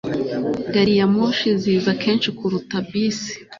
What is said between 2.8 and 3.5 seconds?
bisi